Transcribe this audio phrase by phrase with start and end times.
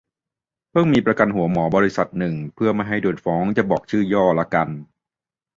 [0.71, 4.69] เพิ่งมีประกันหัวหมอบริษัทนึง เพื่อไม่ให้โดนฟ้องจะบอกชื่อย่อละกัน